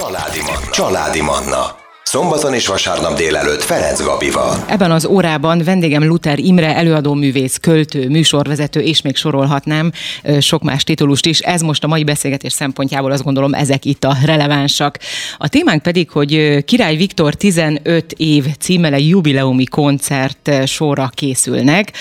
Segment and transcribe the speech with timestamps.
[0.00, 0.70] Családi Manna.
[0.70, 1.79] Családi Manna.
[2.10, 4.64] Szombaton és vasárnap délelőtt Ferenc Gabival.
[4.68, 9.92] Ebben az órában vendégem Luther Imre, előadó művész, költő, műsorvezető, és még sorolhatnám
[10.40, 11.38] sok más titulust is.
[11.38, 14.98] Ez most a mai beszélgetés szempontjából azt gondolom ezek itt a relevánsak.
[15.38, 21.92] A témánk pedig, hogy Király Viktor 15 év címele jubileumi koncert sorra készülnek.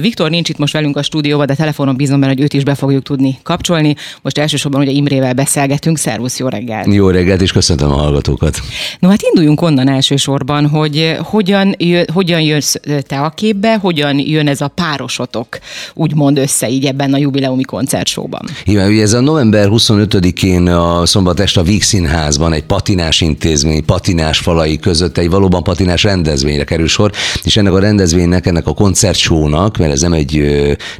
[0.00, 2.74] Viktor nincs itt most velünk a stúdióban, de telefonon bízom benne, hogy őt is be
[2.74, 3.94] fogjuk tudni kapcsolni.
[4.22, 5.98] Most elsősorban ugye Imrével beszélgetünk.
[5.98, 6.94] Szervusz, jó reggelt!
[6.94, 8.60] Jó reggelt, és köszöntöm a hallgatókat!
[8.98, 12.74] No hát induljunk onnan elsősorban, hogy eh, hogyan, jön, hogyan jössz
[13.06, 15.58] te a képbe, hogyan jön ez a párosotok
[15.94, 18.40] úgymond össze így ebben a jubileumi koncertsóban.
[18.64, 23.84] Igen, ugye ez a november 25-én a szombat este a Víg Színházban egy patinás intézmény,
[23.84, 27.10] patinás falai között egy valóban patinás rendezvényre kerül sor,
[27.42, 30.42] és ennek a rendezvénynek, ennek a koncertsónak, mert ez nem egy,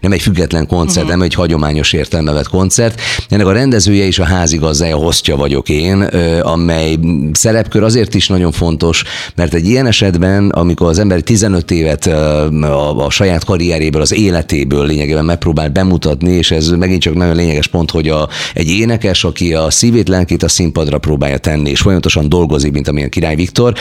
[0.01, 1.11] nem egy független koncert, uh-huh.
[1.11, 6.03] nem egy hagyományos értelme vett koncert, ennek a rendezője és a házigazdája, hostja vagyok én,
[6.43, 6.99] amely
[7.33, 13.05] szerepkör azért is nagyon fontos, mert egy ilyen esetben, amikor az ember 15 évet a,
[13.05, 17.91] a saját karrieréből, az életéből lényegében megpróbál bemutatni, és ez megint csak nagyon lényeges pont,
[17.91, 22.73] hogy a, egy énekes, aki a szívét, lelkét a színpadra próbálja tenni, és folyamatosan dolgozik,
[22.73, 23.75] mint amilyen Király Viktor,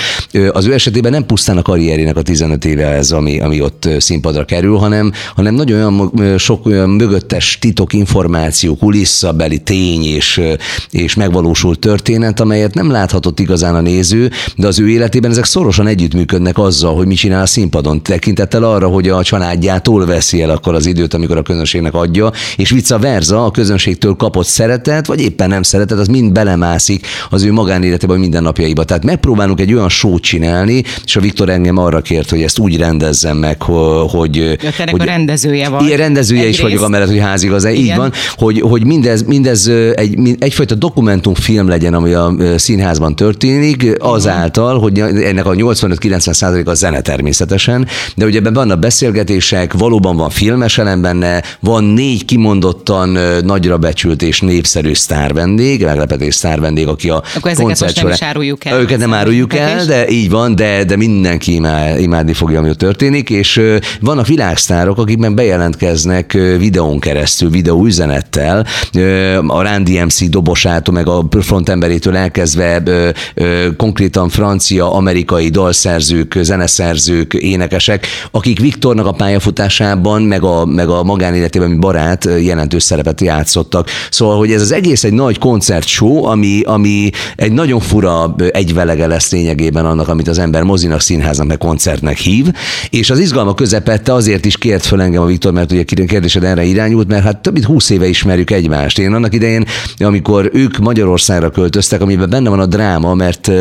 [0.52, 4.45] az ő esetében nem pusztán a karrierének a 15 éve ez, ami, ami ott színpadra
[4.45, 10.42] kerül, hanem, hanem nagyon olyan sok olyan mögöttes titok, információ, kulisszabeli tény és,
[10.90, 15.88] és megvalósult történet, amelyet nem láthatott igazán a néző, de az ő életében ezek szorosan
[15.88, 20.76] együttműködnek azzal, hogy mit csinál a színpadon, tekintettel arra, hogy a családjától veszi el akkor
[20.76, 25.50] az időt, amikor a közönségnek adja, és vice versa, a közönségtől kapott szeretet, vagy éppen
[25.50, 28.84] nem szeretet, az mind belemászik az ő magánéletébe, vagy mindennapjaiba.
[28.84, 32.78] Tehát megpróbálunk egy olyan sót csinálni, és a Viktor engem arra kért, hogy ezt úgy
[32.78, 34.36] rendezzem meg, hogy...
[34.36, 35.86] Ja, hogy a rendezője van.
[35.86, 37.70] Igen, rendezője is vagyok, amellett, hogy házigazda.
[37.70, 43.98] Így van, hogy, hogy mindez, mindez egy, egyfajta dokumentumfilm legyen, ami a színházban történik,
[44.30, 49.74] azáltal, által, hogy ennek a 85-90 százalék a zene természetesen, de ugye ebben vannak beszélgetések,
[49.74, 56.88] valóban van filmes elem benne, van négy kimondottan nagyra becsült és népszerű sztárvendég, meglepetés sztárvendég,
[56.88, 58.80] aki a Akkor ezeket most nem áruljuk el.
[58.80, 62.78] Őket nem áruljuk el, de így van, de, de mindenki imád, imádni fogja, ami ott
[62.78, 63.62] történik, és
[64.02, 68.66] vannak világsztárok, akik meg bejelentkeznek videón keresztül, videó üzenettel,
[69.48, 72.84] a Randy MC dobosától, meg a frontemberétől elkezdve
[74.20, 81.68] konkrétan francia, amerikai dalszerzők, zeneszerzők, énekesek, akik Viktornak a pályafutásában, meg a, meg a magánéletében,
[81.68, 83.90] mint barát jelentős szerepet játszottak.
[84.12, 89.32] Szóval, hogy ez az egész egy nagy koncertshow, ami, ami egy nagyon fura egyvelege lesz
[89.32, 92.48] lényegében annak, amit az ember mozinak, színháznak, meg koncertnek hív,
[92.90, 96.64] és az izgalma közepette azért is kért föl engem a Viktor, mert ugye kérdésed erre
[96.64, 99.00] irányult, mert hát több mint húsz éve ismerjük egymást.
[99.00, 99.66] Én annak idején,
[99.98, 103.52] amikor ők Magyarországra költöztek, amiben benne van a dráma, mert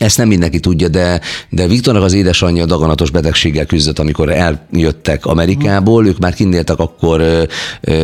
[0.00, 6.06] ezt nem mindenki tudja, de, de Viktornak az édesanyja daganatos betegséggel küzdött, amikor eljöttek Amerikából,
[6.06, 7.46] ők már kinnéltek akkor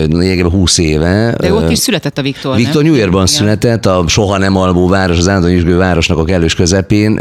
[0.08, 1.34] lényegében 20 éve.
[1.40, 5.18] De ott is született a Viktor, Viktor New Yorkban született, a soha nem alvó város,
[5.18, 7.12] az állandó városnak a kellős közepén,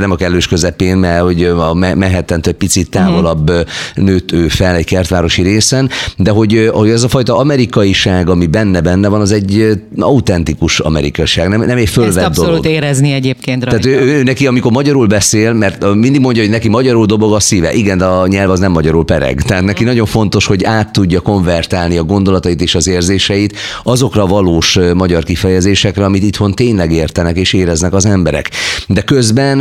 [0.00, 3.66] nem a kellős közepén, mert hogy a manhattan egy picit távolabb uh-huh.
[3.94, 9.08] nőtt ő fel egy kertvárosi részen, de hogy, hogy ez a fajta amerikaiság, ami benne-benne
[9.08, 12.66] van, az egy autentikus amerikaiság, nem, nem egy fölvett Ezt abszolút dolog.
[12.66, 13.78] érezni egyébként rajta.
[13.78, 17.40] Tehát ő, ő, neki, amikor magyarul beszél, mert mindig mondja, hogy neki magyarul dobog a
[17.40, 17.72] szíve.
[17.72, 19.42] Igen, de a nyelv az nem magyarul pereg.
[19.42, 24.26] Tehát neki nagyon fontos, hogy át tudja konvertálni a gondolatait és az érzéseit azokra a
[24.26, 28.50] valós magyar kifejezésekre, amit itthon tényleg értenek és éreznek az emberek.
[28.86, 29.58] De közben,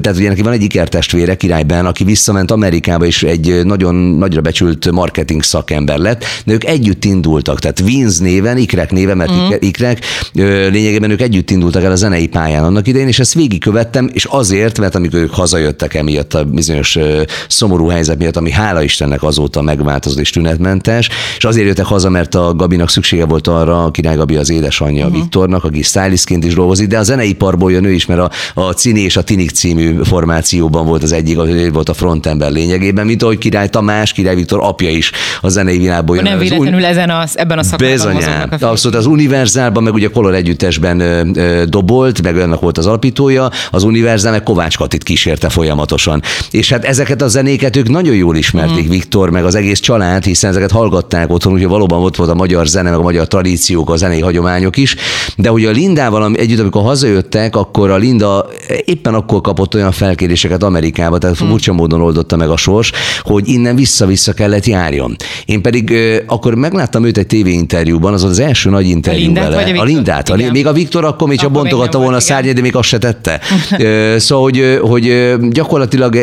[0.00, 4.90] tehát ugye neki van egy ikertestvére királyban, aki visszament Amerikába, és egy nagyon nagyra becsült
[4.90, 9.50] marketing szakember lett, de ők együtt indultak, tehát Vince néven, Ikrek néven, mert mm.
[9.58, 9.98] Ikrek,
[10.32, 14.24] lényegében ők együtt indultak el a zenei pályán annak idején, és ezt végig végigkövettem, és
[14.24, 16.98] azért, mert amikor ők hazajöttek emiatt a bizonyos
[17.48, 22.34] szomorú helyzet miatt, ami hála Istennek azóta megváltozott és tünetmentes, és azért jöttek haza, mert
[22.34, 25.20] a Gabinak szüksége volt arra, a Király Gabi az édesanyja uh-huh.
[25.20, 29.00] Viktornak, aki stylistként is dolgozik, de a zeneiparból jön ő is, mert a, a Cini
[29.00, 33.38] és a Tinik című formációban volt az egyik, ő volt a frontember lényegében, mint ahogy
[33.38, 35.10] Király Tamás, Király Viktor apja is
[35.40, 36.24] a zenei világból jön.
[36.24, 36.84] Nem véletlenül un...
[36.84, 38.48] ezen az, ebben a szakmában Bizonyán.
[38.48, 43.50] Abszolút az Univerzálban, meg ugye Color együttesben ö, ö, dobolt, meg ennek volt az alapítója,
[43.70, 46.22] az univerzál meg Kovács Katit kísérte folyamatosan.
[46.50, 48.90] És hát ezeket a zenéket ők nagyon jól ismerték, mm.
[48.90, 52.66] Viktor, meg az egész család, hiszen ezeket hallgatták otthon, úgyhogy valóban ott volt a magyar
[52.66, 54.96] zene, meg a magyar tradíciók, a zenei hagyományok is.
[55.36, 58.48] De hogy a Lindával együtt, amikor hazajöttek, akkor a Linda
[58.84, 61.48] éppen akkor kapott olyan felkéréseket Amerikába, tehát mm.
[61.48, 65.16] furcsa módon oldotta meg a sors, hogy innen vissza-vissza kellett járjon.
[65.44, 65.94] Én pedig
[66.26, 69.78] akkor megláttam őt egy tévéinterjúban, az az első nagy interjú Lindát vele.
[69.78, 69.84] a a?
[69.84, 70.28] Lindát.
[70.28, 72.98] A, még a Viktor akkor még csak bontogatta volna a szárnyát, de még azt se
[72.98, 73.31] tette.
[73.78, 76.16] Ö, szóval, hogy, hogy gyakorlatilag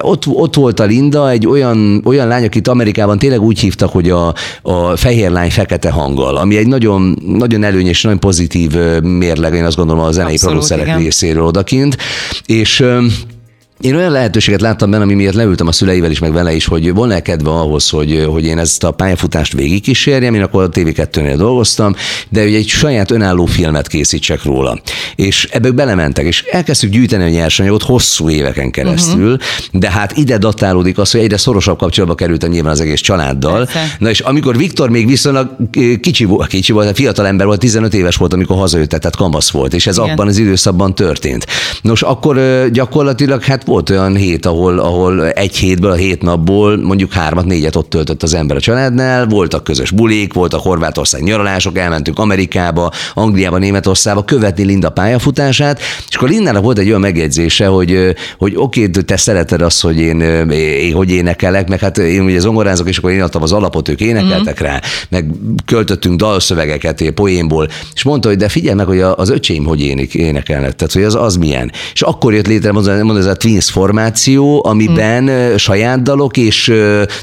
[0.00, 4.10] ott, ott volt a Linda, egy olyan, olyan lány, akit Amerikában tényleg úgy hívtak, hogy
[4.10, 9.64] a, a fehér lány fekete hanggal, ami egy nagyon, nagyon előnyös, nagyon pozitív mérleg, én
[9.64, 11.96] azt gondolom a zenei producerek részéről odakint.
[12.46, 12.84] És
[13.84, 16.94] én olyan lehetőséget láttam benne, ami miatt leültem a szüleivel is, meg vele is, hogy
[16.94, 20.34] volna kedve ahhoz, hogy, hogy én ezt a pályafutást végigkísérjem.
[20.34, 21.94] Én akkor a TV2-nél dolgoztam,
[22.28, 24.80] de hogy egy saját önálló filmet készítsek róla.
[25.14, 29.40] És ebbe belementek, és elkezdtük gyűjteni a nyersanyagot hosszú éveken keresztül, uh-huh.
[29.72, 33.64] de hát ide datálódik az, hogy egyre szorosabb kapcsolatba kerültem nyilván az egész családdal.
[33.64, 33.96] Persze.
[33.98, 37.94] Na és amikor Viktor még viszonylag eh, kicsi volt, kicsi volt, fiatal ember volt, 15
[37.94, 40.10] éves volt, amikor hazajött, tehát kamasz volt, és ez Igen.
[40.10, 41.46] abban az időszakban történt.
[41.82, 46.76] Nos, akkor ö, gyakorlatilag hát volt olyan hét, ahol, ahol egy hétből, a hét napból
[46.76, 51.78] mondjuk hármat, négyet ott töltött az ember a családnál, voltak közös bulik, voltak Horvátország nyaralások,
[51.78, 58.14] elmentünk Amerikába, Angliába, Németországba követni Linda pályafutását, és akkor Lindának volt egy olyan megjegyzése, hogy,
[58.38, 60.20] hogy oké, te szereted azt, hogy én,
[60.50, 64.00] én hogy énekelek, meg hát én ugye zongorázok, és akkor én adtam az alapot, ők
[64.00, 65.26] énekeltek rá, meg
[65.66, 70.74] költöttünk dalszövegeket poénból, és mondta, hogy de figyelj meg, hogy az öcsém hogy ének, énekelnek,
[70.74, 71.72] tehát hogy az, az milyen.
[71.92, 75.56] És akkor jött létre, mondom, ez a Twins formáció, amiben hmm.
[75.56, 76.72] saját dalok és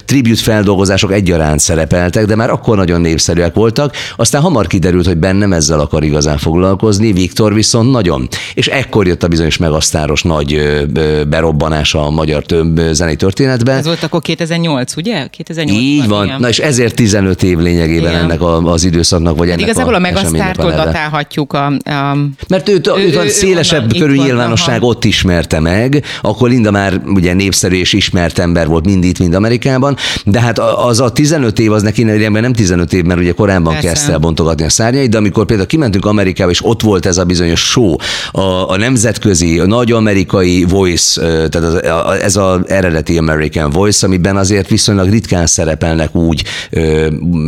[0.05, 3.95] tribute feldolgozások egyaránt szerepeltek, de már akkor nagyon népszerűek voltak.
[4.15, 8.27] Aztán hamar kiderült, hogy bennem ezzel akar igazán foglalkozni, Viktor viszont nagyon.
[8.53, 10.61] És ekkor jött a bizonyos megasztáros nagy
[11.29, 12.43] berobbanása a magyar
[12.91, 13.71] zenei történetbe.
[13.71, 15.27] Ez volt akkor 2008, ugye?
[15.27, 16.25] 2008 Így van.
[16.25, 16.39] igen.
[16.39, 18.23] Na és ezért 15 év lényegében Igen.
[18.23, 22.17] ennek a, az időszaknak, vagy Hát ennek igazából a, a Megasztártól datálhatjuk a, a
[22.47, 27.01] Mert őt Ő- ő, ő- ő szélesebb körű nyilvánosság ott ismerte meg, akkor Linda már
[27.05, 29.95] ugye népszerű és ismert ember volt mind itt, mind Amerikában,
[30.25, 33.87] de hát az a 15 év, az neki nem 15 év, mert ugye korábban Persze.
[33.87, 37.23] kezdte el bontogatni a szárnyait, de amikor például kimentünk Amerikába, és ott volt ez a
[37.23, 37.95] bizonyos show,
[38.31, 44.05] a, a nemzetközi, a nagy amerikai voice, tehát az, a, ez az eredeti American voice,
[44.05, 46.43] amiben azért viszonylag ritkán szerepelnek úgy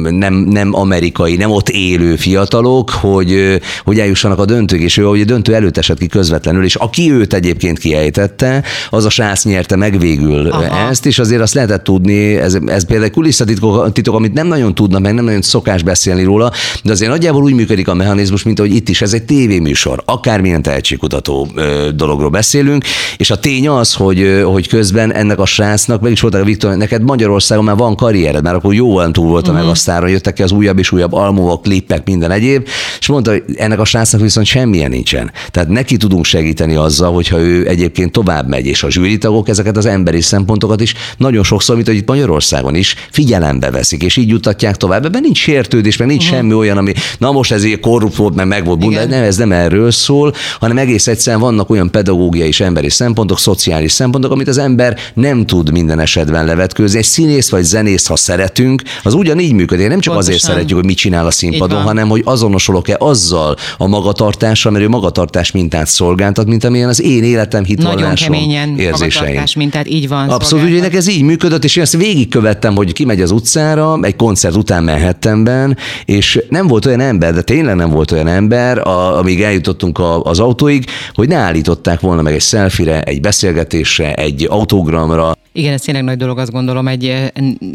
[0.09, 5.23] nem, nem amerikai, nem ott élő fiatalok, hogy, hogy eljussanak a döntők, és ő ugye
[5.23, 9.99] döntő előtt esett ki közvetlenül, és aki őt egyébként kiejtette, az a srác nyerte meg
[9.99, 10.89] végül Aha.
[10.89, 15.01] ezt, és azért azt lehetett tudni, ez, ez például kulisszatitok, titok, amit nem nagyon tudnak,
[15.01, 16.51] meg nem nagyon szokás beszélni róla,
[16.83, 20.61] de azért nagyjából úgy működik a mechanizmus, mint ahogy itt is, ez egy tévéműsor, akármilyen
[20.61, 21.47] tehetségkutató
[21.95, 22.83] dologról beszélünk,
[23.17, 26.75] és a tény az, hogy, hogy közben ennek a srácnak, meg is voltak a Viktor,
[26.75, 29.61] neked Magyarországon már van karriered, már akkor jóval túl volt a Mhm.
[29.61, 32.67] meg a sztáron, jöttek ki az újabb és újabb albumok, klippek, minden egyéb,
[32.99, 35.31] és mondta, hogy ennek a srácnak viszont semmilyen nincsen.
[35.51, 39.85] Tehát neki tudunk segíteni azzal, hogyha ő egyébként tovább megy, és a zsűritagok ezeket az
[39.85, 44.75] emberi szempontokat is nagyon sokszor, mint hogy itt Magyarországon is figyelembe veszik, és így jutatják
[44.75, 45.05] tovább.
[45.05, 46.37] Ebben nincs sértődés, meg nincs uh-huh.
[46.37, 48.95] semmi olyan, ami na most ez így korrupt volt, meg meg volt bunda.
[48.95, 49.09] Igen.
[49.09, 53.91] Nem, ez nem erről szól, hanem egész egyszerűen vannak olyan pedagógiai és emberi szempontok, szociális
[53.91, 56.97] szempontok, amit az ember nem tud minden esetben levetkőzni.
[56.97, 59.87] Egy színész vagy zenész, ha szeretünk, az ugyanígy működik.
[59.87, 60.49] Nem csak azért Pontosan.
[60.49, 65.51] szeretjük, hogy mit csinál a színpadon, hanem hogy azonosulok-e azzal a magatartással, mert ő magatartás
[65.51, 69.11] mintát szolgáltat, mint amilyen az én életem, hitvallásom, érzéseim.
[69.13, 70.29] magatartás mintát, így van.
[70.29, 74.55] Abszolút, ugye ez így működött, és én ezt végigkövettem, hogy kimegy az utcára, egy koncert
[74.55, 79.41] után Manhattanben, és nem volt olyan ember, de tényleg nem volt olyan ember, a, amíg
[79.41, 85.35] eljutottunk a, az autóig, hogy ne állították volna meg egy selfire, egy beszélgetésre, egy autogramra,
[85.55, 87.27] Igen, ez tényleg nagy dolog, azt gondolom, egy eh,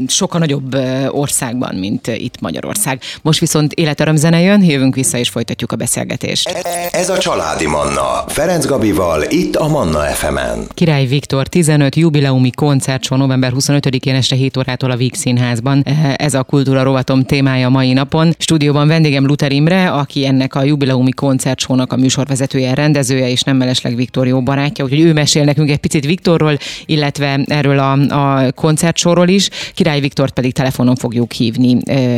[0.06, 3.00] sokkal nagyobb eh, országban, mint eh, itt Magyarország.
[3.23, 6.49] Most viszont életörömzene jön, jövünk vissza és folytatjuk a beszélgetést.
[6.90, 8.25] Ez a Családi Manna.
[8.26, 10.66] Ferenc Gabival, itt a Manna FM-en.
[10.75, 15.82] Király Viktor 15 jubileumi koncertsó november 25-én este 7 órától a Víg Színházban.
[15.85, 18.35] Eh, Ez a kultúra rovatom témája mai napon.
[18.38, 23.97] Stúdióban vendégem Luther Imre, aki ennek a jubileumi koncertsónak a műsorvezetője, rendezője és nem mellesleg
[23.97, 29.29] Viktor jó barátja, úgyhogy ő mesél nekünk egy picit Viktorról, illetve erről a, a koncertsóról
[29.29, 29.49] is.
[29.75, 31.77] Király Viktort pedig telefonon fogjuk hívni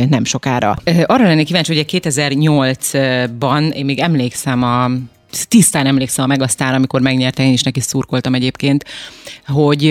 [0.09, 0.75] nem sokára.
[1.05, 4.89] Arra lennék kíváncsi, hogy 2008-ban, én még emlékszem a
[5.47, 8.85] tisztán emlékszem a Megasztár, amikor megnyerte, én is neki szurkoltam egyébként,
[9.47, 9.83] hogy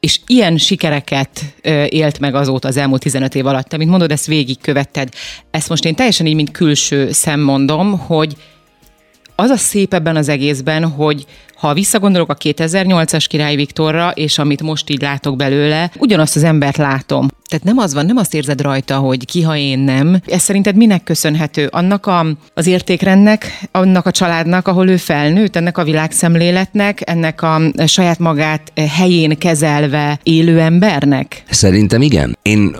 [0.00, 1.54] és ilyen sikereket
[1.88, 3.68] élt meg azóta az elmúlt 15 év alatt.
[3.68, 5.08] Te, mint mondod, ezt végigkövetted.
[5.50, 8.36] Ezt most én teljesen így, mint külső szem mondom, hogy
[9.42, 14.62] az a szép ebben az egészben, hogy ha visszagondolok a 2008-as Király Viktorra, és amit
[14.62, 17.28] most így látok belőle, ugyanazt az embert látom.
[17.48, 20.20] Tehát nem az van, nem azt érzed rajta, hogy ki, ha én nem.
[20.26, 21.66] Ez szerinted minek köszönhető?
[21.70, 27.60] Annak a, az értékrendnek, annak a családnak, ahol ő felnőtt, ennek a világszemléletnek, ennek a
[27.86, 31.42] saját magát helyén kezelve élő embernek?
[31.50, 32.38] Szerintem igen.
[32.42, 32.76] Én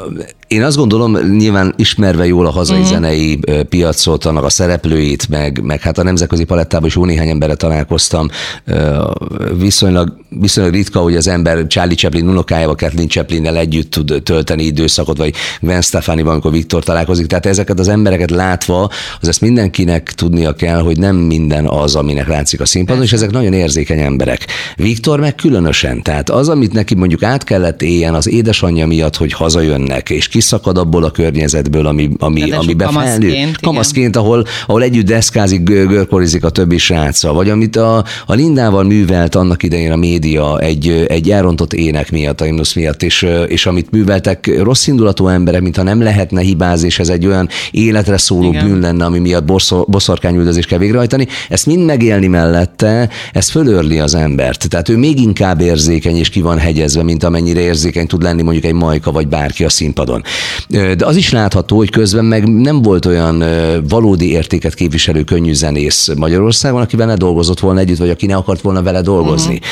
[0.53, 2.85] én azt gondolom, nyilván ismerve jól a hazai mm.
[2.85, 7.55] zenei piacot, annak a szereplőit, meg, meg hát a nemzetközi palettában is jó néhány emberre
[7.55, 8.29] találkoztam.
[9.59, 15.17] Viszonylag, viszonylag ritka, hogy az ember Charlie Chaplin unokájával, Kathleen Chaplinnel együtt tud tölteni időszakot,
[15.17, 17.27] vagy Gwen Stefani, amikor Viktor találkozik.
[17.27, 18.91] Tehát ezeket az embereket látva,
[19.21, 23.31] az ezt mindenkinek tudnia kell, hogy nem minden az, aminek látszik a színpadon, és ezek
[23.31, 24.47] nagyon érzékeny emberek.
[24.77, 26.03] Viktor meg különösen.
[26.03, 30.41] Tehát az, amit neki mondjuk át kellett éljen az édesanyja miatt, hogy hazajönnek, és ki
[30.43, 33.51] kiszakad abból a környezetből, ami, ami, ami befelnő.
[33.61, 39.35] Kamaszként, ahol, ahol együtt deszkázik, görkorizik a többi sráccal, vagy amit a, a Lindával művelt
[39.35, 43.91] annak idején a média egy, egy elrontott ének miatt, a himnusz miatt, és, és amit
[43.91, 48.67] műveltek rossz indulatú emberek, mintha nem lehetne hibázni, és ez egy olyan életre szóló Igen.
[48.67, 49.45] bűn lenne, ami miatt
[49.87, 54.69] boszorkányüldözést kell végrehajtani, ezt mind megélni mellette, ez fölörli az embert.
[54.69, 58.65] Tehát ő még inkább érzékeny és ki van hegyezve, mint amennyire érzékeny tud lenni mondjuk
[58.65, 60.23] egy majka vagy bárki a színpadon.
[60.69, 63.45] De az is látható, hogy közben meg nem volt olyan
[63.89, 68.61] valódi értéket képviselő könnyű zenész Magyarországon, akivel ne dolgozott volna együtt, vagy aki ne akart
[68.61, 69.55] volna vele dolgozni.
[69.55, 69.67] Uh-huh.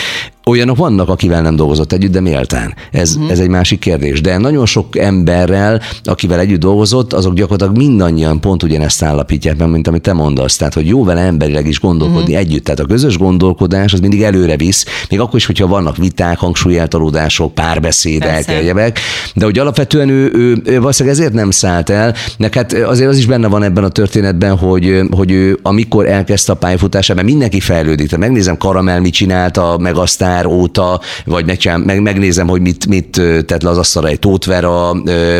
[0.50, 2.74] Olyanok vannak, akivel nem dolgozott együtt, de méltán.
[2.92, 3.30] Ez, uh-huh.
[3.30, 4.20] ez egy másik kérdés.
[4.20, 9.86] De nagyon sok emberrel, akivel együtt dolgozott, azok gyakorlatilag mindannyian pont ugyanezt állapítják meg, mint
[9.86, 10.56] amit te mondasz.
[10.56, 12.38] Tehát, hogy jó vele emberileg is gondolkodni uh-huh.
[12.38, 12.64] együtt.
[12.64, 17.54] Tehát a közös gondolkodás az mindig előre visz, még akkor is, hogyha vannak viták, hangsúlyeltalódások,
[17.54, 18.98] párbeszédek, egyebek.
[19.34, 22.14] De hogy alapvetően ő, ő, ő valószínűleg ezért nem szállt el.
[22.36, 26.52] Nek hát azért az is benne van ebben a történetben, hogy, hogy ő amikor elkezdte
[26.52, 28.08] a pályafutását, mert mindenki fejlődik.
[28.08, 32.86] Tehát megnézem, Karamel mit csinálta, meg aztán január óta, vagy megcsinál, meg, megnézem, hogy mit,
[32.86, 34.92] mit tett le az asztalra egy Tótvera,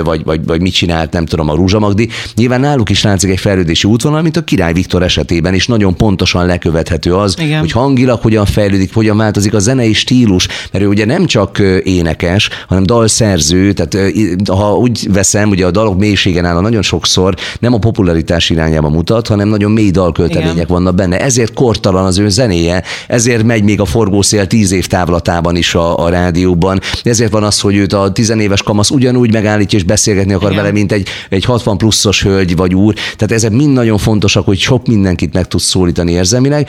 [0.04, 2.09] vagy, vagy, vagy mit csinált, nem tudom, a Rúzsa Magdi.
[2.35, 6.47] Nyilván náluk is látszik egy fejlődési útvonal, mint a Király Viktor esetében, és nagyon pontosan
[6.47, 7.61] lekövethető az, Igen.
[7.61, 12.49] hogy hangilag hogyan fejlődik, hogyan változik a zenei stílus, mert ő ugye nem csak énekes,
[12.69, 14.12] hanem dalszerző, tehát
[14.49, 19.26] ha úgy veszem, ugye a dalok mélységen áll nagyon sokszor nem a popularitás irányába mutat,
[19.26, 20.66] hanem nagyon mély dalköltemények Igen.
[20.69, 21.21] vannak benne.
[21.21, 26.05] Ezért kortalan az ő zenéje, ezért megy még a forgószél tíz év távlatában is a,
[26.05, 26.81] a rádióban.
[27.03, 30.63] Ezért van az, hogy őt a tizenéves kamasz ugyanúgy megállítja és beszélgetni akar Igen.
[30.63, 32.95] vele, mint egy, egy 60 pluszos hölgy vagy úr.
[32.95, 36.69] Tehát ezek mind nagyon fontosak, hogy sok mindenkit meg tud szólítani érzelmileg,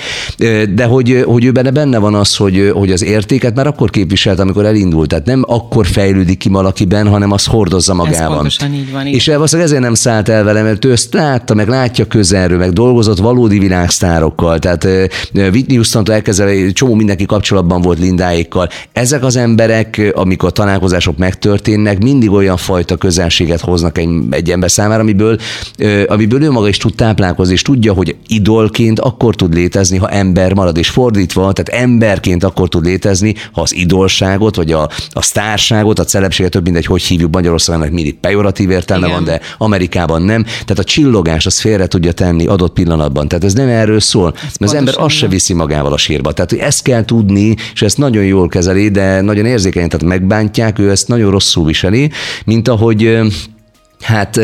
[0.74, 4.40] de hogy, hogy ő benne, benne van az, hogy, hogy az értéket már akkor képviselt,
[4.40, 5.10] amikor elindult.
[5.10, 8.46] Tehát nem akkor fejlődik ki valakiben, hanem az hordozza magában.
[8.46, 9.08] Ez így van.
[9.08, 9.14] Így.
[9.14, 13.18] És ezért nem szállt el vele, mert ő ezt látta, meg látja közelről, meg dolgozott
[13.18, 14.60] valódi világsztárokkal.
[14.60, 14.88] Tehát
[15.34, 18.70] Whitney Houston-tól elkezdve csomó mindenki kapcsolatban volt Lindáékkal.
[18.94, 25.02] Ezek az emberek, amikor találkozások megtörténnek, mindig olyan fajta közelséget hoznak egy, egy ember számára,
[25.02, 25.38] amiből,
[26.08, 30.54] amiből ő maga is tud táplálkozni, és tudja, hogy idolként akkor tud létezni, ha ember
[30.54, 36.00] marad, és fordítva, tehát emberként akkor tud létezni, ha az idolságot, vagy a, a sztárságot,
[36.00, 39.18] a celebséget, több mindegy, hogy hívjuk Magyarországon, mindig pejoratív értelme Igen.
[39.18, 40.44] van, de Amerikában nem.
[40.44, 43.28] Tehát a csillogás az félre tudja tenni adott pillanatban.
[43.28, 46.32] Tehát ez nem erről szól, ez mert az ember azt se viszi magával a sírba.
[46.32, 50.80] Tehát hogy ezt kell tudni, és ezt nagyon jól kezeli, de nagyon érzékeny, tehát megbántják,
[50.80, 52.12] ő ezt nagyon rosszul viseli,
[52.46, 53.20] mint ahogy
[54.02, 54.40] hát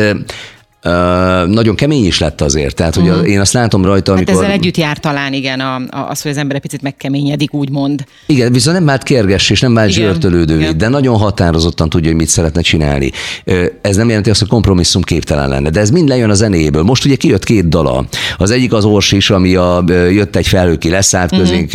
[1.46, 2.74] nagyon kemény is lett azért.
[2.74, 3.28] Tehát, hogy uh-huh.
[3.28, 4.34] én azt látom rajta, amikor...
[4.34, 7.54] Hát ezzel együtt jár talán, igen, a, a, az, hogy az ember egy picit megkeményedik,
[7.54, 8.04] úgymond.
[8.26, 12.28] Igen, viszont nem vált kérges, és nem vált zsörtölődő, de nagyon határozottan tudja, hogy mit
[12.28, 13.10] szeretne csinálni.
[13.82, 16.82] Ez nem jelenti azt, hogy kompromisszum képtelen lenne, de ez mind lejön a zenéből.
[16.82, 18.04] Most ugye kijött két dala.
[18.36, 21.48] Az egyik az Orsis, ami a, jött egy felhőki leszállt uh-huh.
[21.48, 21.70] közénk,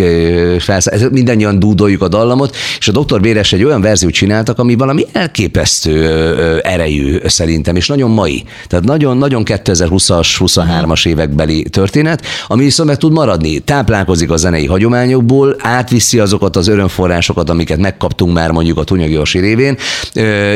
[0.61, 3.21] felszállt, mindannyian dúdoljuk a dallamot, és a Dr.
[3.21, 8.43] Véres egy olyan verziót csináltak, ami valami elképesztő erejű szerintem, és nagyon mai.
[8.67, 13.59] Tehát nagyon-nagyon 2020-as, 23-as évekbeli történet, ami viszont meg tud maradni.
[13.59, 19.39] Táplálkozik a zenei hagyományokból, átviszi azokat az örömforrásokat, amiket megkaptunk már mondjuk a Tunyagi Orsi
[19.39, 19.77] révén,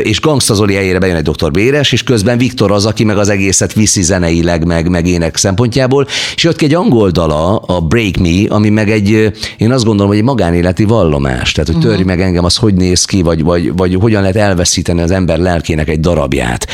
[0.04, 3.30] és Gangsta Zoli helyére bejön egy doktor Béres, és közben Viktor az, aki meg az
[3.30, 8.18] egészet viszi zeneileg, meg, meg ének szempontjából, és jött ki egy angol dala, a Break
[8.18, 12.22] Me, ami meg egy, én azt gondolom, hogy egy magánéleti vallomás, tehát hogy törj meg
[12.22, 16.00] engem, az hogy néz ki, vagy, vagy, vagy hogyan lehet elveszíteni az ember lelkének egy
[16.00, 16.68] darabját.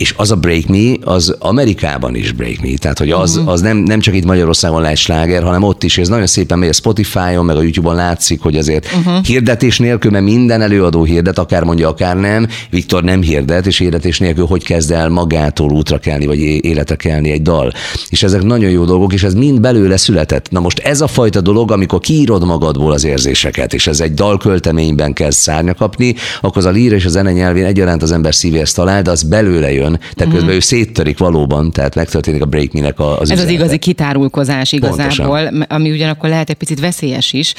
[0.00, 3.76] És az a Break Me, az Amerikában is Break Me, tehát hogy az, az nem,
[3.76, 6.72] nem csak itt Magyarországon lehet sláger, hanem ott is, és ez nagyon szépen megy a
[6.72, 9.24] Spotify-on, meg a YouTube-on látszik, hogy azért uh-huh.
[9.24, 14.18] hirdetés nélkül, mert minden előadó hirdet, akár mondja, akár nem, Viktor nem hirdet, és hirdetés
[14.18, 17.72] nélkül hogy kezd el magától útra kelni, vagy életre kelni egy dal.
[18.08, 20.50] És ezek nagyon jó dolgok, és ez mind belőle született.
[20.50, 25.12] Na most ez a fajta dolog, amikor kiírod magadból az érzéseket, és ez egy dalkölteményben
[25.12, 28.72] kezd szárnya kapni, akkor az a líra és a zene nyelvén egyaránt az ember szívéhez
[28.72, 30.54] talál, de az belőle jön, de közben uh-huh.
[30.54, 33.44] ő széttörik valóban, tehát megtörténik a break minek az Ez üzenete.
[33.46, 35.62] az igazi kitárulkozás igazából, Pontosan.
[35.62, 37.54] ami ugyanakkor lehet egy picit veszélyes is,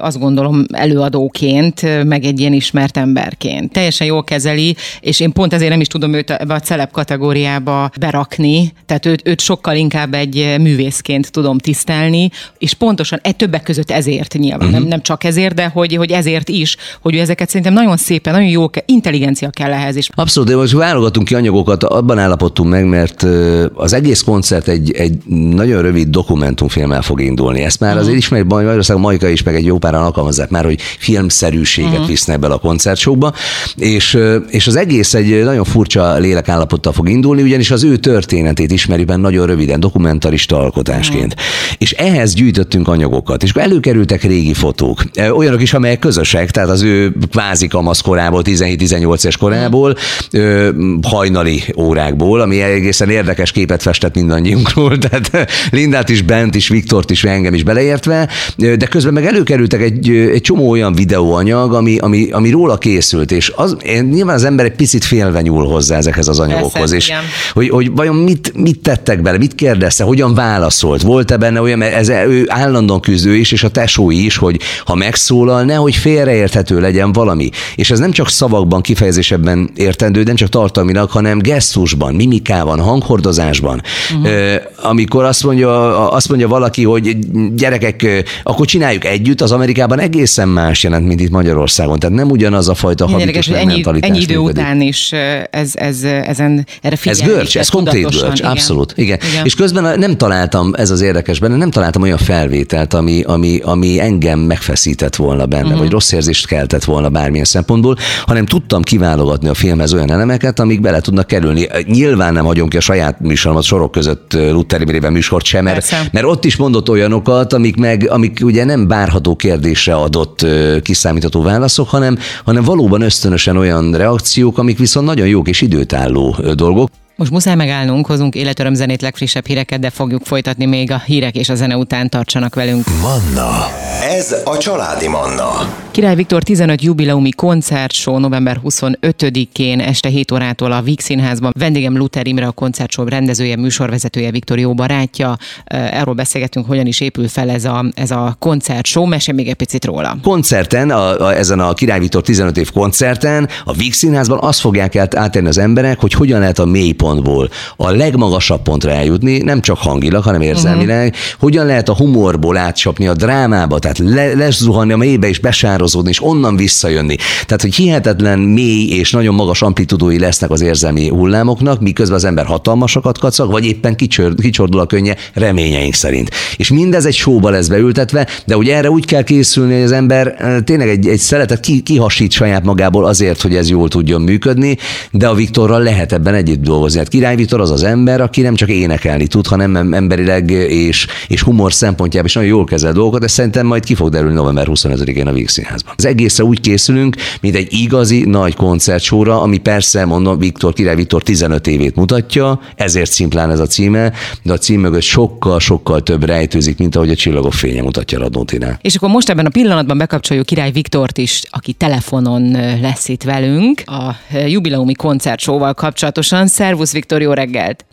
[0.00, 3.72] azt gondolom előadóként, meg egy ilyen ismert emberként.
[3.72, 7.90] Teljesen jól kezeli, és én pont ezért nem is tudom őt ebbe a celeb kategóriába
[8.00, 13.90] berakni, tehát őt, őt sokkal inkább egy művészként tudom tisztelni, és pontosan e többek között
[13.90, 14.72] ezért nyilván, uh-huh.
[14.72, 18.32] nem, nem csak ezért, de hogy, hogy ezért is, hogy ő ezeket szerintem nagyon szépen,
[18.32, 20.08] nagyon jó, intelligencia kell ehhez is.
[20.14, 23.26] Abszolút, de most válogatunk ki anyagokat, abban állapodtunk meg, mert
[23.74, 25.14] az egész koncert egy, egy
[25.54, 27.62] nagyon rövid dokumentumfilmmel fog indulni.
[27.62, 28.04] Ezt már uh-huh.
[28.04, 32.06] azért ismeri Magyarország Majka is, meg egy jó páran alkalmazzák már, hogy filmszerűséget uh-huh.
[32.06, 33.32] visznek bele a koncertsókba,
[33.76, 34.18] és,
[34.48, 39.20] és az egész egy nagyon furcsa lélekállapottal fog indulni, ugyanis az ő történetét ismeri benne
[39.20, 41.32] nagyon röviden, dokumentarista alkotásként.
[41.32, 41.76] Uh-huh.
[41.78, 46.82] És ehhez gyűjtöttünk anyagokat, és akkor előkerültek régi fotók, olyanok is, amelyek közösek, tehát az
[46.82, 49.96] ő kvázi kamaszkorából, 17-18 éves korából,
[50.32, 50.98] uh-huh.
[51.02, 57.24] hajnali órákból, ami egészen érdekes képet festett mindannyiunkról, tehát Lindát is, Bent is, Viktort is,
[57.24, 62.30] engem is beleértve, de közben meg elő előkerültek egy, egy csomó olyan videóanyag, ami, ami,
[62.30, 63.76] ami róla készült, és az,
[64.10, 67.12] nyilván az ember egy picit félve nyúl hozzá ezekhez az anyagokhoz, Persze, és
[67.52, 72.08] hogy, hogy vajon mit, mit tettek bele, mit kérdezte, hogyan válaszolt, volt-e benne olyan, ez,
[72.08, 77.50] ő állandóan küzdő is, és a tesói is, hogy ha megszólal, nehogy félreérthető legyen valami.
[77.76, 83.82] És ez nem csak szavakban, kifejezésebben értendő, nem csak tartalmilag, hanem gesztusban, mimikában, hanghordozásban.
[84.16, 84.54] Uh-huh.
[84.82, 87.16] Amikor azt mondja, azt mondja valaki, hogy
[87.54, 91.98] gyerekek, akkor csináljuk együtt, az Amerikában egészen más jelent, mint itt Magyarországon.
[91.98, 94.10] Tehát nem ugyanaz a fajta habitus ennyi, mentalitás.
[94.10, 94.62] Ennyi idő működik.
[94.62, 95.12] után is
[95.50, 97.22] ez, ez, ezen, erre figyelni.
[97.22, 98.50] Ez görcs, ez konkrét görcs, igen.
[98.50, 98.92] abszolút.
[98.96, 99.18] Igen.
[99.30, 99.44] igen.
[99.44, 104.00] És közben nem találtam, ez az érdekes benne, nem találtam olyan felvételt, ami, ami, ami
[104.00, 105.78] engem megfeszített volna benne, uh-huh.
[105.78, 107.96] vagy rossz érzést keltett volna bármilyen szempontból,
[108.26, 111.68] hanem tudtam kiválogatni a filmhez olyan elemeket, amik bele tudnak kerülni.
[111.86, 116.44] Nyilván nem hagyom ki a saját műsoromat sorok között Luther műsort sem, mert, mert ott
[116.44, 118.86] is mondott olyanokat, amik meg, amik ugye nem
[119.22, 120.46] várható kérdésre adott
[120.82, 126.88] kiszámítható válaszok, hanem, hanem valóban ösztönösen olyan reakciók, amik viszont nagyon jók és időtálló dolgok.
[127.22, 131.48] Most muszáj megállnunk, hozunk életöröm zenét, legfrissebb híreket, de fogjuk folytatni még a hírek és
[131.48, 132.84] a zene után tartsanak velünk.
[133.00, 133.66] Manna.
[134.08, 135.50] Ez a családi Manna.
[135.90, 141.52] Király Viktor 15 jubileumi koncertshow november 25-én este 7 órától a Víg Színházban.
[141.58, 145.36] Vendégem Luther Imre, a koncertshow rendezője, műsorvezetője, Viktor jó barátja.
[145.64, 149.04] Erről beszélgetünk, hogyan is épül fel ez a, ez a koncertshow.
[149.04, 150.16] Mesélj még egy picit róla.
[150.22, 154.96] Koncerten, a, a, ezen a Király Viktor 15 év koncerten, a Víg Színházban azt fogják
[154.96, 156.64] átérni az emberek, hogy hogyan lehet a
[157.12, 161.40] mélypontból a legmagasabb pontra eljutni, nem csak hangilag, hanem érzelmileg, uh-huh.
[161.40, 166.10] hogyan lehet a humorból átcsapni a drámába, tehát le, lezuhanni a mélybe és besár meghatározódni,
[166.10, 167.16] és onnan visszajönni.
[167.16, 172.46] Tehát, hogy hihetetlen mély és nagyon magas amplitudói lesznek az érzelmi hullámoknak, miközben az ember
[172.46, 176.30] hatalmasakat kacag, vagy éppen kicsör, kicsordul a könnye reményeink szerint.
[176.56, 180.34] És mindez egy showba lesz beültetve, de ugye erre úgy kell készülni, hogy az ember
[180.64, 184.76] tényleg egy, egy szeletet ki, kihasít saját magából azért, hogy ez jól tudjon működni,
[185.10, 187.00] de a Viktorral lehet ebben együtt dolgozni.
[187.02, 191.42] Hát Király Viktor az az ember, aki nem csak énekelni tud, hanem emberileg és, és
[191.42, 195.26] humor szempontjából is nagyon jól kezel dolgokat, ez szerintem majd ki fog derülni november 25-én
[195.26, 195.94] a Vígszín színházban.
[195.96, 201.22] Az egészre úgy készülünk, mint egy igazi nagy koncertsóra, ami persze, mondom, Viktor, Király Viktor
[201.22, 204.12] 15 évét mutatja, ezért szimplán ez a címe,
[204.42, 208.78] de a cím mögött sokkal-sokkal több rejtőzik, mint ahogy a csillagok fénye mutatja Radnótinál.
[208.82, 213.82] És akkor most ebben a pillanatban bekapcsoljuk Király Viktort is, aki telefonon lesz itt velünk
[213.86, 216.46] a jubileumi koncertsóval kapcsolatosan.
[216.46, 217.84] Szervusz Viktor, jó reggelt!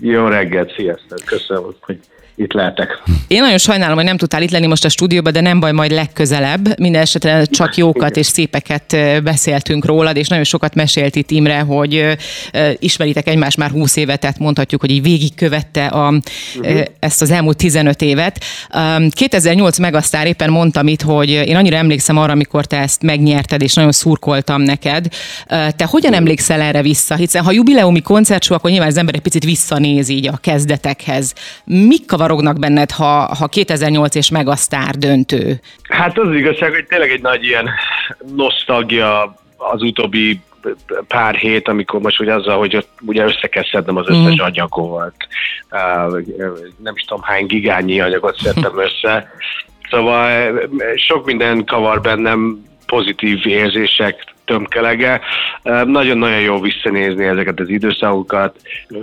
[0.00, 1.18] Jó reggelt, sziasztok!
[1.24, 1.98] Köszönöm, hogy
[2.40, 3.02] itt lehetek.
[3.28, 5.90] Én nagyon sajnálom, hogy nem tudtál itt lenni most a stúdióban, de nem baj, majd
[5.90, 6.78] legközelebb.
[6.78, 12.16] Minden esetre csak jókat és szépeket beszéltünk rólad, és nagyon sokat mesélt itt Imre, hogy
[12.78, 16.12] ismeritek egymást már 20 évet, tehát mondhatjuk, hogy így végigkövette a,
[16.58, 16.80] uh-huh.
[16.98, 18.44] ezt az elmúlt 15 évet.
[19.10, 23.74] 2008 Megasztár éppen mondtam itt, hogy én annyira emlékszem arra, amikor te ezt megnyerted, és
[23.74, 25.06] nagyon szurkoltam neked.
[25.48, 27.14] Te hogyan emlékszel erre vissza?
[27.14, 31.32] Hiszen ha jubileumi koncertsó, akkor nyilván az ember egy picit visszanéz így a kezdetekhez.
[31.64, 35.60] Mik kavar forognak benned, ha, ha 2008 és meg a sztár döntő?
[35.88, 37.70] Hát az, az igazság, hogy tényleg egy nagy ilyen
[38.36, 40.40] nosztalgia az utóbbi
[41.08, 44.44] pár hét, amikor most ugye azzal, hogy ott ugye össze kell szednem az összes mm.
[44.44, 45.14] anyagomat.
[45.70, 46.20] Uh,
[46.76, 49.30] nem is tudom hány gigányi anyagot szedtem össze.
[49.90, 50.52] Szóval
[50.96, 55.20] sok minden kavar bennem, pozitív érzések, tömkelege.
[55.84, 58.56] Nagyon-nagyon jó visszanézni ezeket az időszakokat.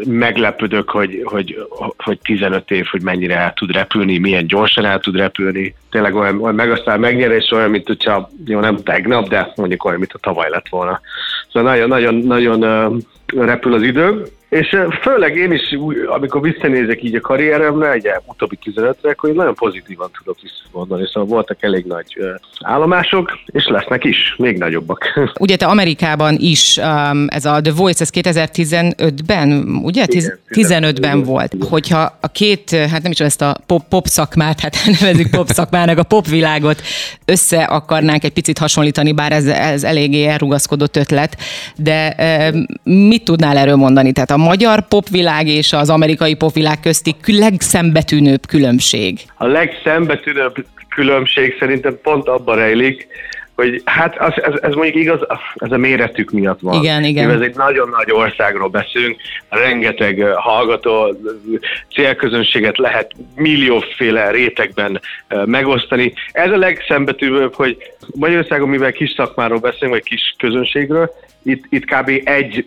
[0.05, 5.15] Meglepődök, hogy, hogy, hogy 15 év, hogy mennyire el tud repülni, milyen gyorsan el tud
[5.15, 5.75] repülni.
[5.91, 9.99] Tényleg olyan, olyan meg aztán megnyerés olyan, mint hogyha, jó nem tegnap, de mondjuk olyan,
[9.99, 11.01] mint a tavaly lett volna.
[11.51, 13.05] Szóval nagyon-nagyon-nagyon
[13.35, 14.25] repül az idő.
[14.49, 19.55] És főleg én is, amikor visszanézek így a karrieremre, ugye utóbbi 15-re, akkor én nagyon
[19.55, 22.17] pozitívan tudok visszamondani, szóval voltak elég nagy
[22.59, 25.05] állomások, és lesznek is, még nagyobbak.
[25.39, 30.05] Ugye te Amerikában is um, ez a The Voice, ez 2015-ben, ugye?
[30.07, 31.55] Igen, 15-ben volt.
[31.69, 35.97] Hogyha a két, hát nem is ezt a pop, pop szakmát, hát nevezik pop szakmának,
[35.97, 36.81] a pop világot
[37.25, 41.37] össze akarnánk egy picit hasonlítani, bár ez, ez eléggé elrugaszkodott ötlet,
[41.75, 42.15] de
[42.83, 44.11] mit tudnál erről mondani?
[44.11, 49.19] Tehát a magyar popvilág és az amerikai popvilág közti legszembetűnőbb különbség?
[49.35, 53.07] A legszembetűnőbb különbség szerintem pont abban rejlik,
[53.55, 55.19] hogy hát az, ez, ez mondjuk igaz,
[55.55, 56.83] ez a méretük miatt van.
[56.83, 57.29] Igen, igen.
[57.29, 59.17] Ez egy nagyon nagy országról beszélünk,
[59.49, 61.15] rengeteg hallgató,
[61.93, 65.01] célközönséget lehet millióféle rétegben
[65.45, 66.13] megosztani.
[66.31, 67.77] Ez a legszembetűbb, hogy
[68.15, 71.11] Magyarországon, mivel kis szakmáról beszélünk, vagy kis közönségről,
[71.47, 72.21] itt, itt kb.
[72.23, 72.65] egy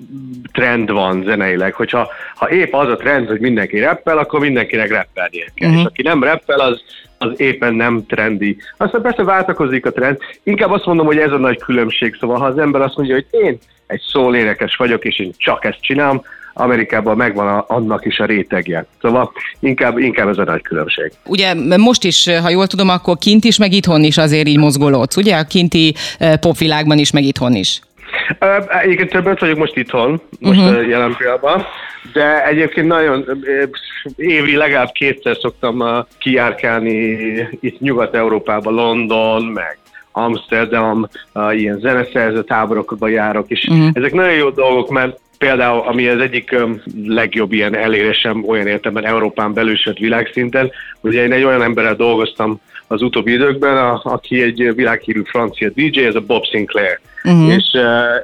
[0.52, 5.52] trend van zeneileg, hogyha ha épp az a trend, hogy mindenki reppel, akkor mindenkinek rappelnie
[5.54, 5.68] kell.
[5.68, 5.82] Uh-huh.
[5.82, 6.82] És aki nem reppel, az,
[7.18, 8.56] az éppen nem trendi.
[8.76, 10.18] Aztán persze váltakozik a trend.
[10.42, 12.16] Inkább azt mondom, hogy ez a nagy különbség.
[12.20, 15.80] Szóval ha az ember azt mondja, hogy én egy szólénekes vagyok, és én csak ezt
[15.80, 18.86] csinálom, Amerikában megvan a, annak is a rétegje.
[19.00, 21.12] Szóval inkább, inkább ez a nagy különbség.
[21.26, 25.16] Ugye most is, ha jól tudom, akkor kint is, meg itthon is azért így mozgolódsz,
[25.16, 25.36] ugye?
[25.36, 27.80] A kinti eh, popvilágban is, meg itthon is.
[28.82, 30.88] Egyébként többet vagyok most itthon, most uh-huh.
[30.88, 31.64] jelen pillanatban,
[32.12, 33.44] de egyébként nagyon
[34.16, 36.98] évi legalább kétszer szoktam kijárkálni
[37.60, 39.78] itt Nyugat-Európában, London, meg
[40.12, 41.08] Amsterdam,
[41.50, 43.88] ilyen zeneszerző táborokba járok, és uh-huh.
[43.92, 46.56] ezek nagyon jó dolgok, mert például, ami az egyik
[47.06, 50.70] legjobb ilyen elérésem olyan értelemben Európán belül, sőt világszinten,
[51.00, 56.00] ugye én egy olyan emberrel dolgoztam az utóbbi időkben, a, aki egy világhírű francia DJ,
[56.00, 57.00] ez a Bob Sinclair.
[57.24, 57.54] Uh-huh.
[57.54, 57.64] És,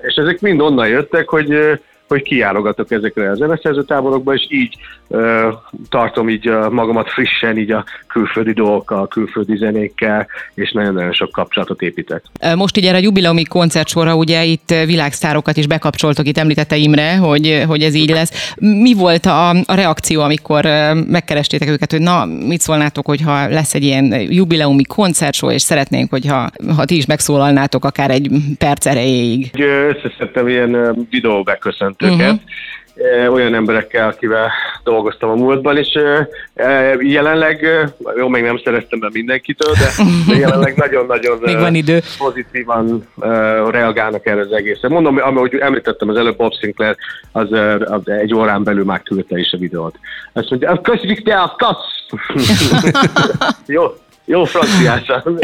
[0.03, 4.77] és ezek mind onnan jöttek, hogy hogy kiárogatok ezekre a zeneszerző táborokba, és így
[5.09, 5.49] ö,
[5.89, 12.23] tartom így magamat frissen így a külföldi dolgokkal, külföldi zenékkel, és nagyon-nagyon sok kapcsolatot építek.
[12.57, 17.65] Most ugye erre a jubileumi koncertsorra ugye itt világsztárokat is bekapcsoltok, itt említette Imre, hogy,
[17.67, 18.55] hogy ez így lesz.
[18.57, 20.65] Mi volt a, a reakció, amikor
[21.07, 26.51] megkerestétek őket, hogy na, mit szólnátok, hogyha lesz egy ilyen jubileumi koncertsor, és szeretnénk, hogyha
[26.77, 29.51] ha ti is megszólalnátok akár egy perc erejéig.
[29.89, 32.19] Összeszedtem ilyen videó beköszönt őket.
[32.19, 32.41] Uh-huh.
[33.29, 34.51] Olyan emberekkel, akivel
[34.85, 35.99] dolgoztam a múltban, és
[37.01, 37.67] jelenleg,
[38.17, 40.05] jó, még nem szereztem be mindenkitől, de,
[40.39, 42.03] jelenleg nagyon-nagyon van idő.
[42.19, 43.09] pozitívan
[43.71, 44.89] reagálnak erre az egészre.
[44.89, 46.97] Mondom, ahogy említettem az előbb, Bob Sinclair
[47.33, 47.49] az,
[47.81, 49.99] az egy órán belül már küldte is a videót.
[50.33, 52.21] Azt mondja, köszönjük te a kasz!
[53.67, 53.83] jó,
[54.25, 55.39] jó franciásan.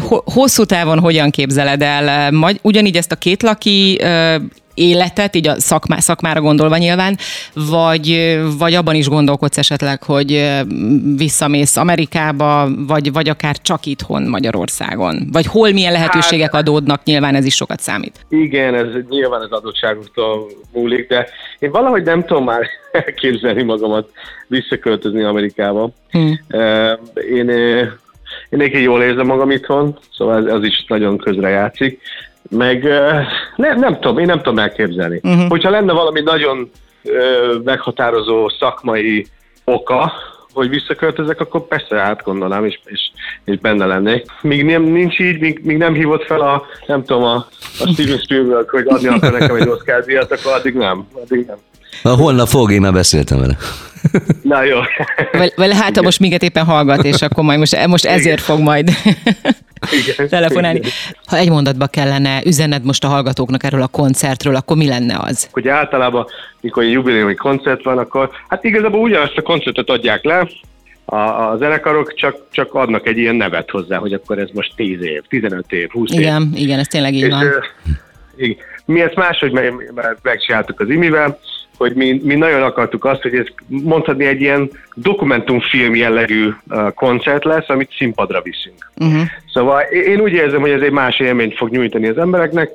[0.34, 2.32] Hosszú távon hogyan képzeled el?
[2.62, 4.00] Ugyanígy ezt a két laki
[4.76, 7.16] életet, így a szakmá, szakmára gondolva nyilván,
[7.54, 10.50] vagy, vagy abban is gondolkodsz esetleg, hogy
[11.16, 15.28] visszamész Amerikába, vagy, vagy akár csak itthon Magyarországon?
[15.32, 18.26] Vagy hol milyen lehetőségek hát, adódnak, nyilván ez is sokat számít.
[18.28, 24.10] Igen, ez nyilván az adottságoktól múlik, de én valahogy nem tudom már elképzelni magamat
[24.48, 25.90] visszaköltözni Amerikába.
[26.10, 26.40] Hmm.
[27.30, 27.48] Én,
[28.48, 32.00] én én jól érzem magam itthon, szóval ez, ez is nagyon közre játszik
[32.50, 32.82] meg
[33.56, 35.20] nem, nem tudom, én nem tudom elképzelni.
[35.22, 35.48] Uh-huh.
[35.48, 36.70] Hogyha lenne valami nagyon
[37.02, 39.26] ö, meghatározó szakmai
[39.64, 40.12] oka,
[40.52, 43.00] hogy visszaköltözek, akkor persze átgondolnám, és, és,
[43.44, 44.24] és benne lennék.
[44.40, 47.34] Míg nem, nincs így, míg, míg nem hívott fel a, nem tudom, a,
[47.80, 51.06] a Steven Spielberg, hogy adni akar nekem egy Oscar díjat, akkor addig nem.
[51.12, 51.56] Addig nem.
[52.02, 53.56] Na, holnap fog, én már beszéltem vele.
[54.42, 54.78] Na jó.
[55.56, 58.90] Vele hát, ha most minket éppen hallgat, és akkor majd most, most ezért fog majd
[59.92, 60.78] igen, telefonálni.
[60.78, 60.90] Igen.
[61.26, 65.48] Ha egy mondatba kellene üzened most a hallgatóknak erről a koncertről, akkor mi lenne az?
[65.52, 66.26] Hogy általában,
[66.60, 70.48] mikor egy jubileumi koncert van, akkor hát igazából ugyanazt a koncertet adják le,
[71.04, 75.02] a, a zenekarok csak, csak adnak egy ilyen nevet hozzá, hogy akkor ez most 10
[75.02, 76.20] év, 15 év, 20 év.
[76.20, 77.44] Igen, igen, ez tényleg így és, van.
[78.36, 78.56] igen.
[78.84, 79.52] Mi ezt máshogy
[80.22, 81.38] megcsináltuk az imivel,
[81.76, 87.44] hogy mi, mi nagyon akartuk azt, hogy ez mondhatni egy ilyen dokumentumfilm jellegű uh, koncert
[87.44, 88.90] lesz, amit színpadra viszünk.
[88.96, 89.22] Uh-huh.
[89.52, 92.70] Szóval én úgy érzem, hogy ez egy más élményt fog nyújtani az embereknek,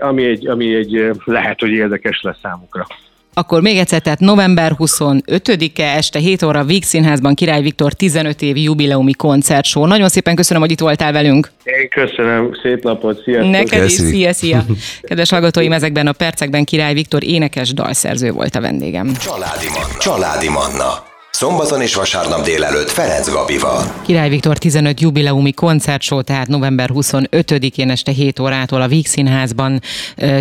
[0.00, 2.86] ami egy, ami egy eh, lehet, hogy érdekes lesz számukra.
[3.34, 8.62] Akkor még egyszer, tehát november 25-e este 7 óra Víg Színházban Király Viktor 15 évi
[8.62, 9.86] jubileumi koncertsó.
[9.86, 11.50] Nagyon szépen köszönöm, hogy itt voltál velünk.
[11.64, 13.50] Én köszönöm, szép napot, sziasztok!
[13.50, 14.64] Neked is, szia, szia!
[15.08, 19.12] Kedves hallgatóim, ezekben a percekben Király Viktor énekes dalszerző volt a vendégem.
[19.12, 19.98] Családi Manna.
[19.98, 21.12] Családi Manna.
[21.34, 23.94] Szombaton és vasárnap délelőtt Ferenc Gabival.
[24.06, 29.80] Király Viktor 15 jubileumi koncertsó, tehát november 25-én este 7 órától a Víg Színházban.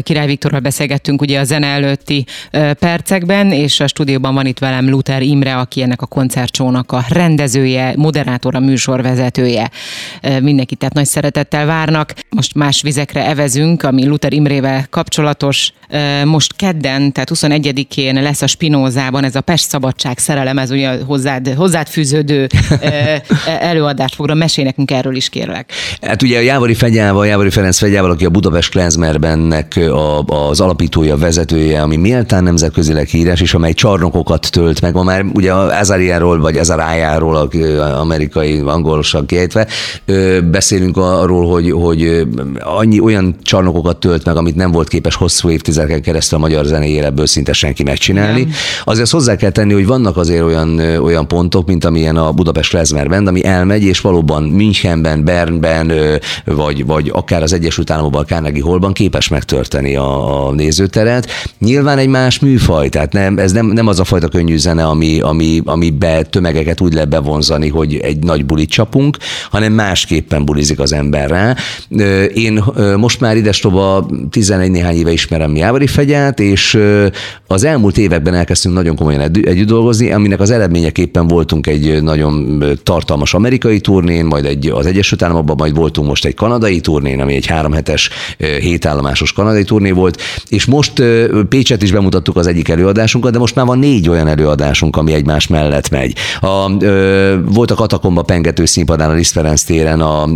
[0.02, 2.26] Király Viktorral beszélgettünk ugye a zene előtti
[2.80, 7.94] percekben, és a stúdióban van itt velem Luther Imre, aki ennek a koncertsónak a rendezője,
[7.96, 9.72] moderátora, műsorvezetője.
[10.42, 12.14] Mindenkit tehát nagy szeretettel várnak.
[12.30, 15.74] Most más vizekre evezünk, ami Luther Imrével kapcsolatos.
[16.24, 20.96] Most kedden, tehát 21-én lesz a Spinózában ez a Pest Szabadság szerelem, ez ugye a
[21.06, 22.48] hozzád, hozzád fűződő
[23.72, 24.34] előadást fogra.
[24.34, 25.72] Mesélj nekünk erről is, kérlek.
[26.02, 30.20] Hát ugye a Jávari Fegyával, Jávari Ferenc Fegyával, aki a Budapest Klenzmerbennek a,
[30.50, 34.94] az alapítója, vezetője, ami méltán nemzetközileg híres, és amely csarnokokat tölt meg.
[34.94, 37.50] Ma már ugye Azariáról, vagy Azarájáról,
[38.00, 39.68] amerikai angolosan kiejtve,
[40.52, 42.28] beszélünk arról, hogy, hogy
[42.60, 47.06] annyi olyan csarnokokat tölt meg, amit nem volt képes hosszú évtizedeken keresztül a magyar zenéjére
[47.06, 48.42] ebből szinte senki megcsinálni.
[48.42, 48.52] Nem.
[48.84, 53.10] Azért hozzá kell tenni, hogy vannak azért olyan olyan pontok, mint amilyen a Budapest Klezmer
[53.10, 55.92] Band, ami elmegy, és valóban Münchenben, Bernben,
[56.46, 61.28] vagy, vagy akár az Egyesült Államokban, Carnegie Hallban képes megtörteni a, a nézőteret.
[61.60, 65.20] Nyilván egy más műfaj, tehát nem, ez nem, nem az a fajta könnyű zene, ami,
[65.20, 69.18] ami, ami be tömegeket úgy lehet bevonzani, hogy egy nagy bulit csapunk,
[69.50, 71.56] hanem másképpen bulizik az ember rá.
[72.34, 72.64] Én
[72.98, 76.80] most már idestova 11 néhány éve ismerem Jávari Fegyát, és
[77.48, 83.34] az elmúlt években elkezdtünk nagyon komolyan együtt dolgozni, aminek az eredményeképpen voltunk egy nagyon tartalmas
[83.34, 87.46] amerikai turnén, majd egy az Egyesült Államokban, majd voltunk most egy kanadai turnén, ami egy
[87.46, 91.04] háromhetes, hétállomásos kanadai turné volt, és most
[91.50, 95.48] Pécset is bemutattuk az egyik előadásunkat, de most már van négy olyan előadásunk, ami egymás
[95.48, 96.16] mellett megy.
[96.42, 96.78] A,
[97.46, 100.28] volt a Katakomba pengető színpadán a Liszt téren a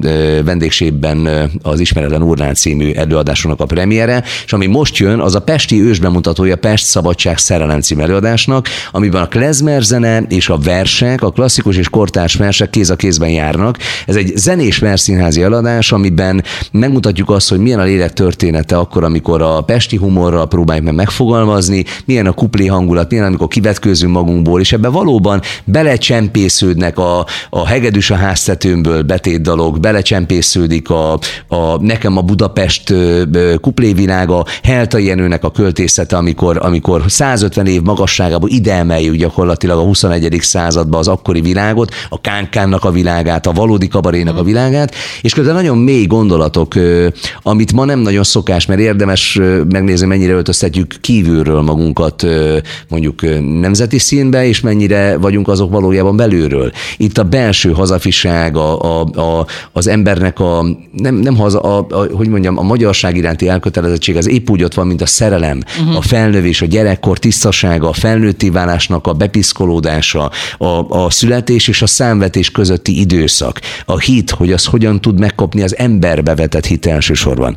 [0.44, 5.82] vendégségben az Ismeretlen Urnán című előadásunknak a premiere, és ami most jön, az a Pesti
[5.82, 11.77] ősbemutatója Pest Szabadság Szerelem című előadásnak, amiben a klezmer zene és a versek, a klasszikus
[11.77, 13.77] és kortárs versek kéz a kézben járnak.
[14.06, 19.41] Ez egy zenés verszínházi eladás, amiben megmutatjuk azt, hogy milyen a lélek története akkor, amikor
[19.41, 24.73] a pesti humorral próbáljuk meg megfogalmazni, milyen a kuplé hangulat, milyen amikor kivetkőzünk magunkból, és
[24.73, 32.21] ebbe valóban belecsempésződnek a, a hegedűs a háztetőmből betét dalok, belecsempésződik a, a nekem a
[32.21, 32.93] Budapest
[33.62, 40.41] kuplévilága, Helta Jenőnek a költészete, amikor, amikor 150 év magasságából ide emeljük gyakorlatilag a 21.
[40.41, 45.54] században az akkori világot, a kánkánnak a világát, a valódi kabarénak a világát, és közben
[45.54, 46.74] nagyon mély gondolatok,
[47.41, 49.39] amit ma nem nagyon szokás, mert érdemes
[49.70, 52.26] megnézni, mennyire öltöztetjük kívülről magunkat
[52.89, 53.22] mondjuk
[53.60, 56.72] nemzeti színbe, és mennyire vagyunk azok valójában belülről.
[56.98, 62.06] Itt a belső hazafiság, a, a, a, az embernek a, nem, nem haza, a, a,
[62.13, 65.96] hogy mondjam, a magyarság iránti elkötelezettség az épp úgy ott van, mint a szerelem, uh-huh.
[65.96, 69.13] a felnövés, a gyerekkor tisztasága, a felnőtté válásnak a
[69.98, 75.20] bepiszkolódása, a, a születés és a számvetés közötti időszak, a hit, hogy az hogyan tud
[75.20, 77.56] megkapni az emberbe vetett hit elsősorban.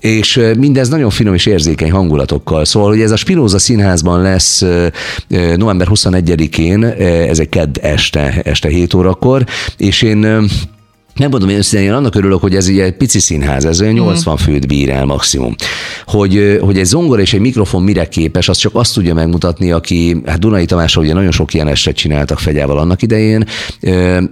[0.00, 2.64] És mindez nagyon finom és érzékeny hangulatokkal.
[2.64, 4.64] Szóval, hogy ez a Spinoza színházban lesz
[5.56, 6.84] november 21-én,
[7.28, 9.44] ez egy kedd este, este 7 órakor,
[9.76, 10.48] és én
[11.18, 14.34] Megmondom én össze, én annak örülök, hogy ez így egy pici színház, ez olyan 80
[14.34, 14.36] mm.
[14.36, 15.54] főt bír el maximum.
[16.06, 20.22] Hogy, hogy egy zongor és egy mikrofon mire képes, az csak azt tudja megmutatni, aki,
[20.26, 23.44] hát Dunai Tamásra ugye nagyon sok ilyen estet csináltak Fegyával annak idején,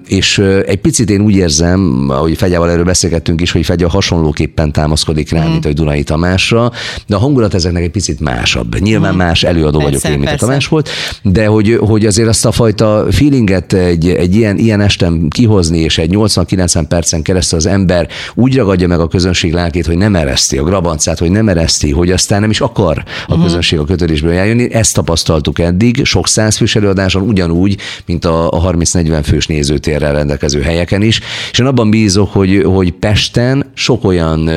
[0.08, 5.30] és egy picit én úgy érzem, ahogy Fegyával erről beszélgettünk is, hogy Fegya hasonlóképpen támaszkodik
[5.30, 5.50] rá, mm.
[5.50, 6.72] mint a Dunai Tamásra,
[7.06, 8.78] de a hangulat ezeknek egy picit másabb.
[8.78, 9.16] Nyilván mm.
[9.16, 10.44] más előadó persze, vagyok én, mint persze.
[10.44, 10.88] a Tamás volt,
[11.22, 15.98] de hogy, hogy azért azt a fajta feelinget egy, egy ilyen, ilyen estem kihozni, és
[15.98, 20.14] egy 89 90 percen keresztül az ember úgy ragadja meg a közönség lelkét, hogy nem
[20.16, 23.44] ereszti a grabancát, hogy nem ereszti, hogy aztán nem is akar a uh-huh.
[23.44, 24.72] közönség a kötődésből eljönni.
[24.72, 30.60] Ezt tapasztaltuk eddig, sok száz fős előadáson, ugyanúgy, mint a, a 30-40 fős nézőtérrel rendelkező
[30.60, 31.20] helyeken is.
[31.52, 34.50] És én abban bízok, hogy, hogy Pesten sok olyan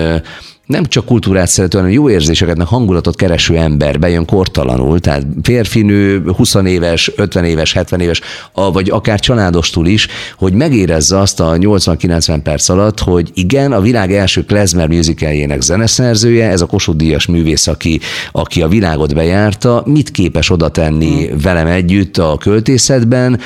[0.65, 6.23] nem csak kultúrát szerető, hanem jó érzéseket, hangulatot kereső ember bejön kortalanul, tehát férfi, nő,
[6.35, 8.21] 20 éves, 50 éves, 70 éves,
[8.53, 14.13] vagy akár családostul is, hogy megérezze azt a 80-90 perc alatt, hogy igen, a világ
[14.13, 17.99] első klezmer musicaljének zeneszerzője, ez a Kossuth Díjas művész, aki,
[18.31, 21.37] aki a világot bejárta, mit képes oda tenni hmm.
[21.37, 23.39] velem együtt a költészetben,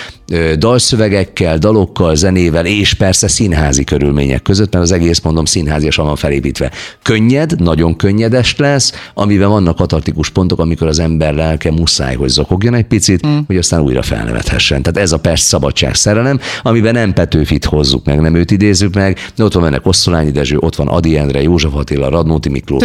[0.58, 6.72] dalszövegekkel, dalokkal, zenével, és persze színházi körülmények között, mert az egész mondom színháziasan van felépítve.
[7.18, 12.74] Könnyed, nagyon könnyedes lesz, amiben vannak katartikus pontok, amikor az ember lelke muszáj, hogy zokogjon
[12.74, 13.38] egy picit, mm.
[13.48, 14.82] hogy aztán újra felnevethessen.
[14.82, 19.18] Tehát ez a perc szabadság szerelem, amiben nem Petőfit hozzuk meg, nem őt idézzük meg,
[19.36, 22.84] de ott van ennek Osszolányi Dezső, ott van Adi Endre, József Attila, Radnóti Miklós,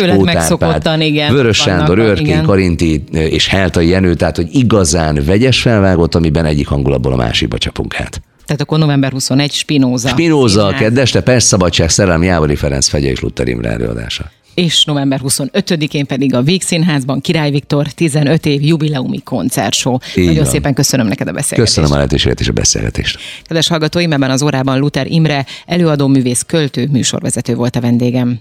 [0.63, 6.45] Árpád, igen, Vörös Sándor, Örkény, Karinti és Heltai Jenő, tehát hogy igazán vegyes felvágott, amiben
[6.45, 8.23] egyik hangulatból a másikba csapunk át.
[8.53, 10.09] Tehát akkor november 21 Spinoza.
[10.09, 14.31] Spinoza a kedves, de persze szabadság, szerelem, Jávori Ferenc Fegye és Luther Imre előadása.
[14.55, 20.01] És november 25-én pedig a Víg Színházban Király Viktor 15 év jubileumi koncertsó.
[20.15, 20.45] Nagyon van.
[20.45, 21.75] szépen köszönöm neked a beszélgetést.
[21.75, 23.19] Köszönöm a lehetőséget és a beszélgetést.
[23.43, 28.29] Kedves hallgatóim, ebben az órában Luther Imre előadó művész, költő, műsorvezető volt a vendégem.